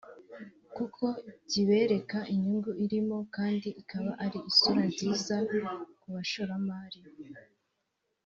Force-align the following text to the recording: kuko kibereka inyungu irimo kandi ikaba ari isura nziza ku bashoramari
kuko 0.75 1.05
kibereka 1.49 2.19
inyungu 2.33 2.71
irimo 2.85 3.17
kandi 3.35 3.69
ikaba 3.81 4.11
ari 4.25 4.39
isura 4.49 4.81
nziza 4.89 5.35
ku 5.99 6.07
bashoramari 6.13 6.99